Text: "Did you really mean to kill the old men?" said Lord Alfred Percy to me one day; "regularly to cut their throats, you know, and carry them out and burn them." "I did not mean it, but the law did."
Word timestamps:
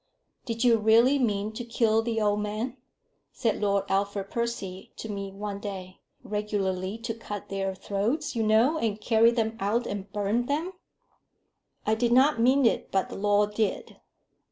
"Did 0.45 0.63
you 0.63 0.79
really 0.79 1.19
mean 1.19 1.51
to 1.51 1.63
kill 1.63 2.01
the 2.01 2.19
old 2.19 2.39
men?" 2.39 2.75
said 3.31 3.61
Lord 3.61 3.83
Alfred 3.87 4.31
Percy 4.31 4.91
to 4.97 5.09
me 5.09 5.29
one 5.31 5.59
day; 5.59 5.99
"regularly 6.23 6.97
to 6.97 7.13
cut 7.13 7.49
their 7.49 7.75
throats, 7.75 8.35
you 8.35 8.41
know, 8.41 8.79
and 8.79 8.99
carry 8.99 9.29
them 9.29 9.55
out 9.59 9.85
and 9.85 10.11
burn 10.11 10.47
them." 10.47 10.73
"I 11.85 11.93
did 11.93 12.13
not 12.13 12.41
mean 12.41 12.65
it, 12.65 12.89
but 12.91 13.09
the 13.09 13.15
law 13.15 13.45
did." 13.45 13.97